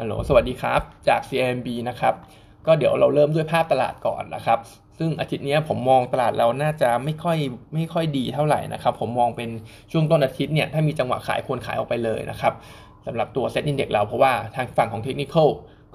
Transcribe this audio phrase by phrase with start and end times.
[0.00, 2.14] ฮัลโหลสวัสดีครับ จาก CMB นะครับ
[2.66, 4.58] ก็เดี๋ยวเราเริ่มด้วยภาพตลาดก่อนนะครับ
[4.98, 7.38] ซึ่งอาทิตย์นี้ผมมองตลาดเราน่าจะไม่ค่อย
[7.74, 9.50] ไม่ค่อยดีเท่าไหร่นะครับ ผมมองเป็น
[9.92, 12.52] ช่วงต้นอาทิตย์เนี่ย ถ้ามีจังหวะขายควรขายออกไปเลยนะครับ
[13.06, 15.36] สำหรับตัว SET Index เราเพราะว่าทางฝั่งของเทคนิค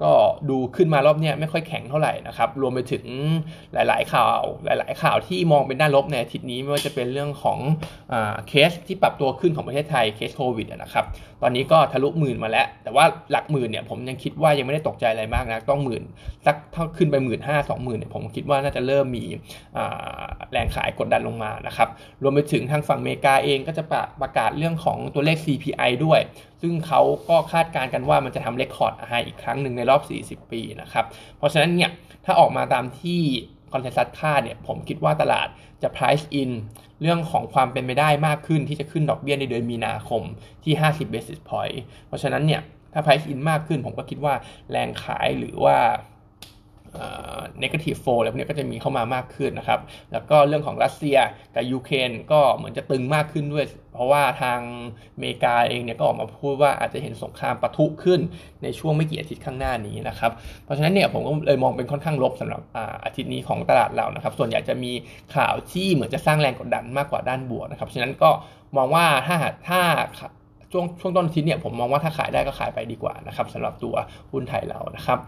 [0.02, 0.12] ก็
[0.50, 3.04] ดูขึ้นมารอบนี้ไม่ค่อยแข็งเท่าไหร่นะครับ รวมไปถึง
[3.72, 7.58] หลาย ๆ ข่าว หลาย ๆ ข่าวที่มองเป็นด้านลบในอาทิตย์นี้ไม่ว่าจะเป็นเรื่องของ
[8.12, 8.14] อ
[8.48, 11.04] เคสที่ปรับตัวขึ้นของประเทศไทยเคสโควิดนะครับ
[11.42, 16.02] ตอนนี้ก็ทะลุหมื่นมาแล้ว แต่ว่าหลักหมื่นเนี่ยผมยังคิดว่ายังไม่ได้ตกใจอะไรมากนะต้องหมื่น
[16.46, 19.24] สักเท่าขึ้นไปหมื่นห้าสองหมื่นเนี่ยผมคิดว่าน่าจะเริ่มมี
[20.52, 21.88] แรงขายกดดันลงมานะครับ
[22.22, 23.82] รวมไปถึงทางฝั่งอเมริกาเองก็จะ
[24.22, 26.20] ประกาศเรื่องของตัวเลข CPI ด้วย
[26.66, 30.02] ซึ่งเขาก็คาดการณ์กันว่ามันจะทำ record high อีกครั้งหนึ่งในรอบ
[30.44, 31.04] 40 ปีนะครับ
[31.38, 31.90] เพราะฉะนั้นเนี่ย
[32.24, 33.20] ถ้าออกมาตามที่
[33.72, 35.48] consensus คาดเนี่ยผมคิดว่าตลาด
[35.82, 36.50] จะ price in
[37.02, 40.22] เรื่องของความเป็นไปได้มากขึ้นที่จะขึ้นดอกเบี้ยในเดือนมีนาคม
[40.64, 42.60] ที่ 50 basis point เพราะฉะนั้นเนี่ย
[42.92, 44.34] ถ้า price in มากขึ้น ผมก็คิดว่า
[44.70, 45.76] แรงขายหรือว่า
[47.62, 49.80] negative flow อะไรพวกนี้ก็จะมีเข้ามามากขึ้นนะครับ
[50.12, 51.18] แล้วก็เรื่องของรัสเซีย
[51.54, 54.60] กับยูเครนก็เหมือนจะตึงมากขึ้นด้วย เพราะว่าทาง
[55.14, 58.20] อเมริกาเองเนี่ยก็ออกมาพูดว่าอาจจะเห็นสงครามปะทุขึ้น
[58.62, 60.32] ในช่วงไม่กี่อาทิตย์ข้างหน้านี้นะครับ
[60.64, 62.60] เพราะฉะนั้นเนี่ยผมก็เลยมองเป็นค่อนข้างลบสำหรับ
[63.04, 64.92] อาทิตย์นี้ของตลาดเรานะครับ ส่วนใหญ่จะมี
[65.36, 68.30] ข่าวที่เหมือนจะสร้างแรงกดดันมากกว่าด้านบวกนะครับ ฉะนั้นก็
[68.76, 69.36] มองว่าถ้า
[69.68, 69.80] ถ้า
[70.72, 73.94] ช่วงช่วงต้นอาทิตย์เนี่ยผมมองว่าถ้าขายได้ก็ขายไปดีกว่านะครับสำหรับตัว
[74.32, 75.18] หุ้นไทยเรานะครับ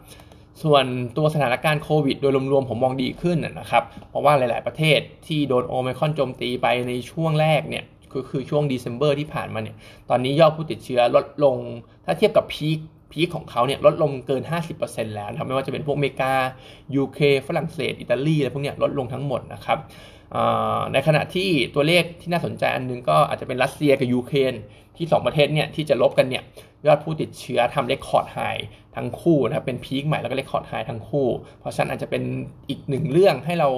[0.62, 0.84] ส่วน
[1.16, 9.77] ตัวสถานการณ์โควิดโดยรวมๆผมมองดีขึ้นนะครับ เพราะว่าหลาย ๆ ประเทศที่โดนโอมิคอนโจมตีไปในช่วงแรกเนี่ยคือคือช่วงเดซ ember ที่ผ่านมาเนี่ย
[10.10, 11.56] ตอนนี้ยอดผู้ติดเชื้อลดลง
[12.04, 12.78] ถ้าเทียบกับพีค
[13.12, 14.42] peak ของเขาเนี่ยลดลงเกิน
[14.78, 16.32] 50%แล้วนะครับไม่ว่าจะเป็นพวกอเมริกา
[17.02, 19.78] UK ฝรั่งเศส อิตาลีอะไรพวกเนี้ยลดลงทั้งหมดนะครับ
[20.92, 24.54] ในขณะที่ตัวเลขที่น่าสนใจอันนึงก็อาจจะเป็นรัสเซียกับยูเครน
[24.96, 26.42] ที่ 2 ประเทศเนี่ยที่จะรบกันเนี่ย
[26.86, 28.39] ยอดผู้ติดเชื้อทำ record high
[28.96, 31.27] ทั้งคู่นะครับเป็น peak ใหม่แล้วก็ record high ทั้งคู่
[31.60, 32.22] เพราะฉะนั้นอาจจะเป็น
[32.68, 33.68] อีกหนึ่งเรื่องให้เรา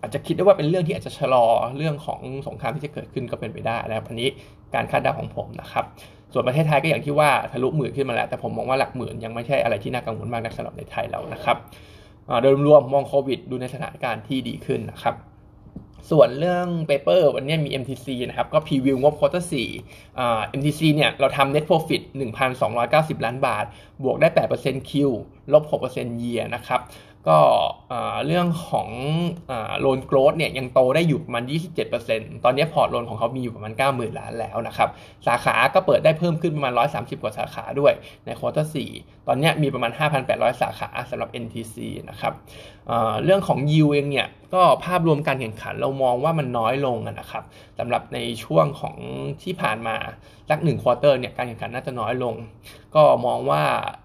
[0.00, 1.46] อาจจะคิดได้ว่าเป็นเรื่องที่อาจจะชะลอ
[1.76, 4.28] เรื่องของสงครามที่จะเกิดขึ้นก็เป็นไปได้นะครับอันนี้
[4.74, 5.84] การคาดเดาของผมนะครับ
[6.32, 11.56] ส่วนประเทศไทยก็อย่างที่ว่าทะลุหมื่นขึ้นมาแล้ว แต่ผมมองว่าหลักหมื่นยังไม่ใช่อะไรที่น่ากังวลมากนักสำหรับในไทยเรานะครับ
[12.42, 15.14] โดยรวมมองโควิดดูในสถานการณ์ที่ดีขึ้นนะครับ
[16.10, 19.68] ส่วนเรื่อง paper วันนี้มี MTC นะครับ ก็ preview งบ quarter สี่
[20.18, 22.02] อ่า MTC เนี่ยเราทำ net profit
[22.62, 23.64] 1,290 ล้านบาท
[24.02, 24.28] บวกได้
[24.58, 24.92] 8% Q
[25.52, 26.80] ลบ 6% year นะครับ
[27.28, 27.40] ก็
[28.26, 28.88] เรื่องของ
[29.80, 31.44] loan growth เนี่ยยังโตได้อยู่ประมาณ
[31.94, 34.88] 27%ตอนนี้ port loan ของเขามีอยู่ประมาณ 90,000 ล้านแล้วนะครับ
[35.26, 37.92] สาขาก็เปิดได้เพิ่มขึ้นประมาณ 130 กว่าสาขาด้วย
[38.26, 39.92] ใน quarter 4ตอนนี้มีประมาณ
[40.26, 41.76] 5,800 สาขาสำหรับ MTC
[42.10, 42.32] นะครับ
[43.24, 47.44] เรื่องของยิวเองเนี่ยก็ภาพรวมการแข่งขันเรามองว่ามันน้อยลงนะครับ
[47.78, 48.96] สำหรับในช่วงของ
[49.42, 49.96] ที่ผ่านมา
[50.50, 52.34] สักหนึ่ง quarter เนี่ยการแข่งขันน่าจะน้อยลง
[52.94, 53.62] ก็มองว่า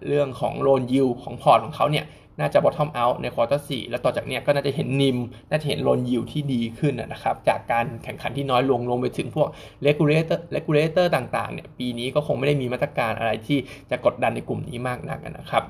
[0.08, 2.06] เรื่องของ loan yield ของ port ของเขาเนี่ย
[2.40, 5.18] น่าจะ bottom out ในควอเตอร์สี่แล้วต่อจากนี้ก็น่าจะเห็นนิม
[5.50, 9.48] น่าจะเห็นโลนยิวที่ดีขึ้นนะครับ จากการแข่งขันที่น้อยลงลงไปถึงพวก
[9.86, 13.58] regulator regulator ต่างๆเนี่ยปีนี้ก็คงไม่ได้มีมาตรการอะไรที่
[13.90, 15.64] จะกดดันในกลุ่มนี้มากนักนะครับ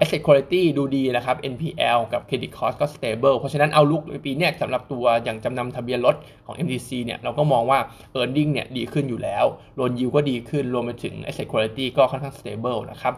[0.00, 7.78] asset quality ดูดีนะครับ NPL กับ credit cost ก็ stable เพราะฉะนั้นเอาลุกในปีนี้สำหรับตัวอย่างจำนำทะเบียนรถของ MTC เนี่ยเราก็มองว่า
[8.18, 9.44] earning เนี่ยดีขึ้นอยู่แล้ว
[9.78, 13.14] loan yield ก็ดีขึ้นรวมไปถึง asset quality ก็ค่อนข้าง stable นะครับ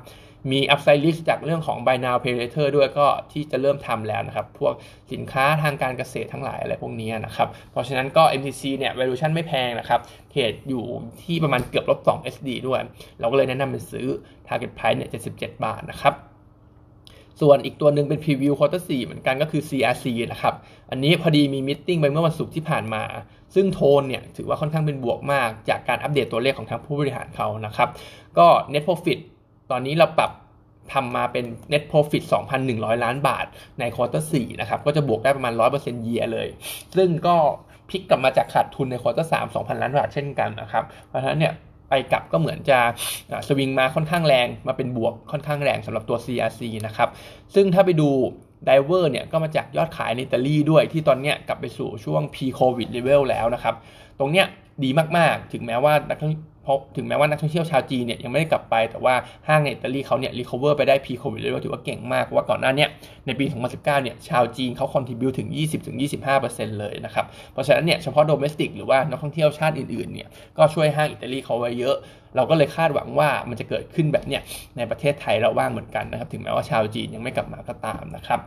[0.51, 4.73] มี upside list จากเรื่องของ buy now pay later ด้วยก็ที่จะเริ่มทำแล้วนะครับ พวก
[5.13, 10.01] สินค้าทางการเกษตรทั้งหลายอะไรพวกนี้นะครับ เพราะฉะนั้นก็ MTC เนี่ย valuation ไม่แพงนะครับ
[10.31, 10.85] เทรดอยู่
[11.23, 12.81] ที่ประมาณเกือบลบ2 SD ด้วย
[13.21, 14.07] เราก็เลยแนะนำเป็นซื้อ
[14.49, 16.15] target price เนี่ย 77 บาทนะครับ
[17.41, 20.55] ส่วนอีกตัวหนึ่งเป็น preview quarter 4เหมือนกันก็คือ CRC นะครับ
[20.91, 23.03] อันนี้พอดีมีมิ팅ไปเมื่อวันศุกร์ที่ผ่านมา
[23.55, 27.89] ซึ่งโทนเนี่ยถือว่าค่อนข้างเป็นบวกมากจากการอัปเดตตัวเลขของทางผู้บริหารเขานะครับ
[28.39, 29.19] ก็ net profit
[29.71, 30.31] ตอนนี้เราปรับ
[30.93, 32.25] ทำมาเป็น net profit
[32.63, 33.47] 2,100 ล้านบาท
[33.81, 36.49] ใน quarter 4นะครับ ก็จะบวกได้ประมาณ 100%เยียเลย
[36.97, 37.37] ซึ่งก็
[37.89, 41.55] พลิกกลับมาจากขาดทุนใน quarter 3 2,000 ล้านบาทเช่นกันนะครับ เพราะฉะนั้นเนี่ย
[41.89, 42.79] ไปกลับก็เหมือนจะ
[43.49, 47.09] สวิงมาค่อนข้างแรง มาเป็นบวกค่อนข้างแรงสำหรับตัว CRC นะครับ
[47.55, 48.11] ซึ่งถ้าไปดู
[48.65, 53.75] driver เนี่ยก็มาจากยอดขายในอิตาลีด้วยที่ตอนเนี้ยกลับไปสู่ช่วง pre-covid level แล้วนะครับ
[54.19, 54.47] ตรงเนี้ย
[54.85, 56.19] ดีมากๆ ถึงแม้ว่านัก
[56.67, 59.15] เพราะถึงแม้ว่านักท่องเที่ยวชาวจีนเนี่ยยังไม่ได้กลับไปแต่ว่า
[59.49, 62.87] ห้างในอิตาลีเขาเนี่ย recover ไปได้ pre-covid เลยว่าถือว่าเก่งมากเพราะว่าก่อนหน้านี้
[63.27, 65.49] ในปี 2019 เนี่ยชาวจีนเขา contribute ถึง
[66.15, 70.29] 20-25%เลยนะครับเพราะฉะนั้นเนี่ยเฉพาะ domestic หรือว่านักท่องเที่ยวชาติอื่นๆเนี่ย
[70.59, 71.97] ก็ช่วยห้างอิตาลีเขาไว้เยอะ
[72.37, 74.43] เราก็เลยคาดหวังว่ามันจะเกิดขึ้นแบบเนี้ย
[74.77, 78.43] ในประเทศไทยเราบ้างเหมือนกันนะครับถึงแม้ว่าชาวจีนยังไม่กลับมาก็ตามนะครับ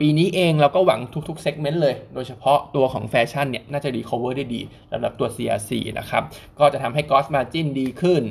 [0.00, 4.60] ปีนี้เองเราก็หวังทุกๆ segment เลย โดยเฉพาะตัวของแฟชั่นเนี่ยน่าจะ recover ได้ดี
[4.92, 6.22] สำหรับตัว CRC นะครับ
[6.58, 8.22] ก็จะทำให้ gross margin ดีขึ้น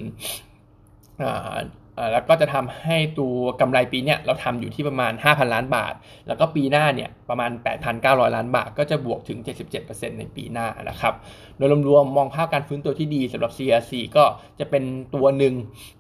[2.12, 5.94] แล้วก็จะทำให้ตัวกำไรปีเนี้ยเราทำอยู่ที่ประมาณ 5,000 ล้านบาท
[6.28, 7.52] แล้วก็ปีหน้าเนี่ยประมาณ
[7.94, 9.40] 8,900 ล้านบาท ก็จะบวกถึง
[9.80, 11.14] 77%ในปีหน้านะครับ
[11.58, 14.26] โดยรวมๆมองภาพการฟื้นตัวที่ดีสำหรับ CRC ก็
[14.60, 14.84] จะเป็น
[15.16, 15.54] ตัวหนึ่ง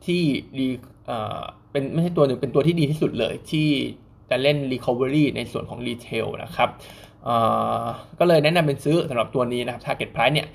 [0.05, 0.21] ที่
[0.59, 0.67] ดี
[1.71, 3.67] เป็นไม่ใช่ตัวหนึ่งเป็นตัวที่ดีที่สุดเลยที่
[4.29, 6.69] จะเล่น Recovery ในส่วนของ Retail นะครับ
[8.19, 10.47] ก็เลยแนะนำเป็นซื้อสำหรับตัวนี้นะครับ Target Price เนี่ย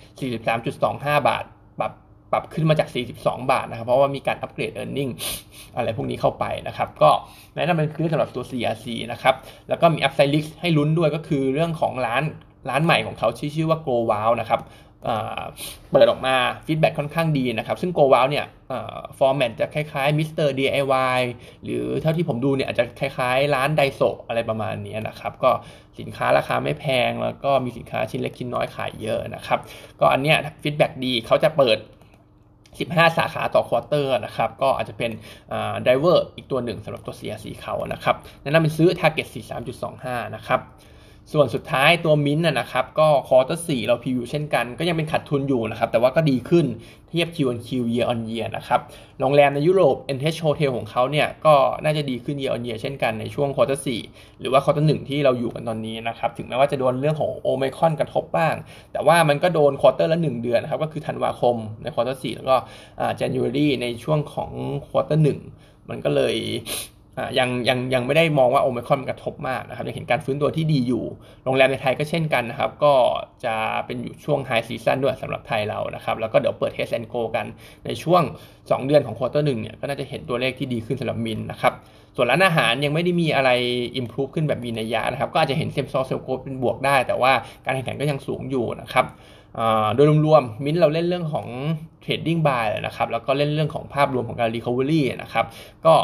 [0.60, 1.44] 43.25 บาท
[1.80, 1.92] ปรับ
[2.32, 2.88] ปรับขึ้นมาจาก
[3.20, 5.10] 42 บาทนะครับ เพราะว่ามีการอัปเกรด e a r n i n g
[5.76, 7.10] อะไรพวกนี้เข้าไปนะครับ ก็
[7.54, 9.34] แนะนำเป็นซื้อสำหรับตัว CRC นะครับ
[9.68, 12.22] แล้วก็มี Upside Risk ให้ลุ้นด้วยก็คือเรื่องของร้าน
[12.70, 14.60] ร้านใหม่ของเขาชื่อชื่อว่า Go Wow นะครับ
[15.92, 16.34] เปิดออกมา
[16.66, 18.46] feedback ค่อนข้างดีนะครับ ซึ่ง Go Wow เนี่ย
[19.18, 20.48] format จะคล้ายๆ Mr.
[20.58, 21.20] DIY
[21.64, 25.50] หรือเท่าที่ผมดูเนี่ยอาจจะคล้ายๆ ร้านไดโซอะไรประมาณนี้นะครับ ก็
[25.98, 29.58] สินค้าราคาไม่แพงแล้วก็มีสินค้าชิ้นเล็กชิ้นน้อยขายเยอะนะครับ
[30.00, 31.78] ก็อันเนี้ย feedback ดีเขาจะเปิด
[32.86, 35.10] 15 สาขาต่อ quarter นะครับ ก็อาจจะเป็น
[35.82, 39.28] driver อีกตัวหนึ่งสำหรับตัว CRC เขานะครับแนะนำเป็นซื้อ Target
[39.80, 40.60] 43.25 นะครับ
[41.32, 46.66] ส่วนสุดท้ายตัวมินท์นะครับก็ quarter สี่เรา preview เช่นกัน ก็ยังเป็นขาดทุนอยู่นะครับ แต่ว่าก็ดีขึ้น
[47.08, 48.80] เทียบ Q on Q year on year นะครับ
[49.20, 51.54] โรงแรมในยุโรป NH Hotel ของเขาเนี่ยก็
[51.84, 54.00] น่าจะดีขึ้น year on year เช่นกันในช่วง quarter สี่
[54.40, 58.54] หรือว่า quarter หนึ่งที่เราอยู่กันตอนนี้นะครับถึงแม้ว่าจะโดนเรื่องของโอไมครอนกระทบบ้าง
[58.92, 62.56] แต่ว่ามันก็โดน quarter ละ 1 เดือนนะครับก็คือธันวาคมใน quarter สี่แล้วก็
[63.00, 64.50] อ่า January ในช่วงของ
[64.86, 65.38] quarter หนึ่ง
[65.88, 66.36] มันก็เลย
[67.38, 71.04] ยังยังยังไม่ได้มองว่าโอมิครอนกระทบมากนะครับยังเห็นการฟื้นตัวที่ดีอยู่
[71.44, 72.92] โรงแรมในไทยก็เช่นกันนะครับ ก็
[73.44, 73.54] จะ
[73.86, 77.46] เป็นอยู่ช่วง high season ด้วยสำหรับไทยเรานะครับ แล้วก็เดี๋ยวเปิด Test and Go กัน
[77.86, 78.22] ในช่วง
[78.54, 81.74] 2 เดือนของ quarter หนึ่งเนี่ยก็น่าจะเห็นตัวเลขที่ดีขึ้นสำหรับมินนะครับ
[82.16, 83.50] ส่วนร้านอาหารยังไม่ได้มีอะไร
[83.96, 87.32] อิมพ o ู e ขึ้นแบบมีนัยยะนะครับ ก็อาจจะเห็น same-store sales growth เป็นบวกได้ แต่ว่า
[87.64, 89.06] การแข่งขันก็ยังสูงอยู่นะครับ
[89.94, 91.46] โดยรวมๆ มินเราเล่นเรื่องของ
[92.02, 95.46] trading buy นะครับ แล้วก็เล่นเรื่องของภาพรวมของการ recovery นะครับ
[95.86, 95.94] ก็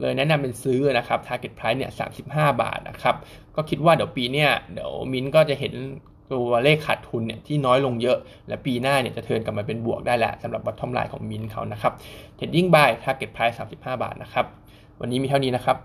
[0.00, 1.90] เลยแนะนำเป็นซื้อนะครับ target price เนี่ย
[2.26, 3.16] 35 บาทนะครับ
[3.56, 5.74] ก็คิดว่าเดี๋ยวปีเนี้ยเดี๋ยวมินก็จะเห็น
[6.32, 11.92] ตัวเลขขาดทุนเนี่ยที่น้อยลงเยอะ และปีหน้าเนี่ยจะเทินกลับมาเป็นบวกได้แหละสำหรับบอททอมไลน์ของมินเขานะครับ
[12.38, 14.46] trading buy target price 35 บาทนะครับ
[15.00, 15.76] วันนี้มีเท่านี้นะครับ